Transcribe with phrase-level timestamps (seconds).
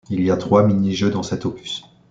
[0.09, 1.83] Il y a trois mini-jeux dans cet opus.